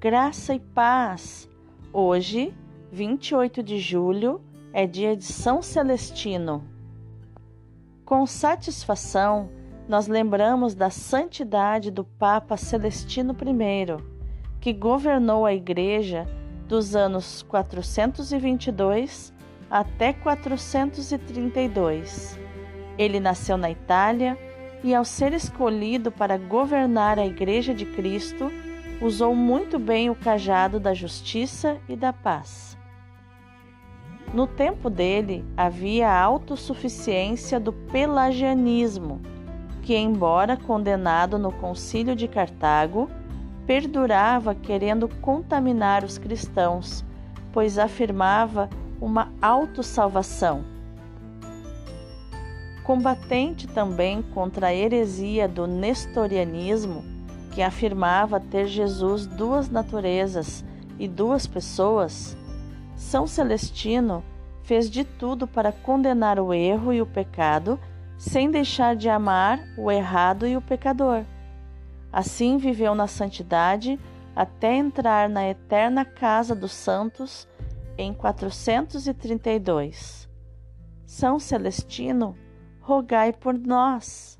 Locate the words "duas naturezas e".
59.26-61.08